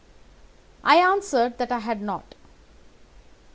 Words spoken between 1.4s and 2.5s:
that I had not.